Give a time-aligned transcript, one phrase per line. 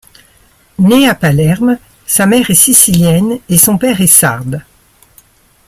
[0.79, 4.63] Né à Palerme, sa mère est sicilienne et son père est sarde.